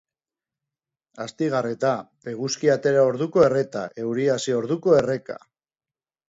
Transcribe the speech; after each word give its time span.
Astigarreta: 1.25 1.91
eguzkia 2.31 2.77
atera 2.77 3.03
orduko 3.11 3.45
erreta, 3.49 3.85
euria 4.05 4.33
hasi 4.39 4.57
orduko 4.63 4.97
erreka. 5.03 5.39